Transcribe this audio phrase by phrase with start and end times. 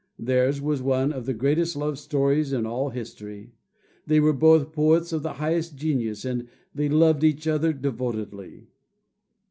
[0.17, 3.53] Theirs was one of the greatest love stories in all history.
[4.07, 8.71] They were both poets of the highest genius, and they loved each other devotedly.